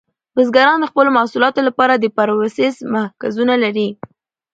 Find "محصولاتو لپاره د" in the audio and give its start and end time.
1.17-2.05